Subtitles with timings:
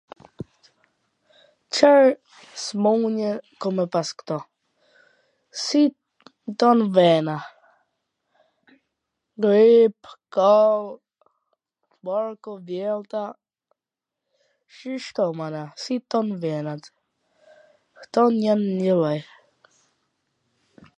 [1.75, 2.01] Car
[2.65, 3.29] smun-je
[3.61, 4.37] ka me pas ktu.
[5.63, 5.81] Si
[6.59, 7.37] tan vena,
[9.43, 9.99] grip,
[10.35, 10.85] koll,
[12.05, 13.23] barku, t vjellta,
[14.75, 16.83] shishto mana, si ton venat.
[18.13, 19.19] Ton jan njilloj.